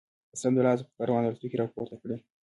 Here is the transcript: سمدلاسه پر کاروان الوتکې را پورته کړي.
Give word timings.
سمدلاسه 0.41 0.83
پر 0.87 0.91
کاروان 0.97 1.23
الوتکې 1.25 1.57
را 1.59 1.65
پورته 1.73 1.95
کړي. 2.01 2.15